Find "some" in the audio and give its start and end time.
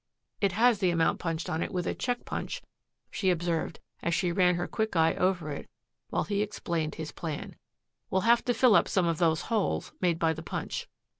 8.87-9.05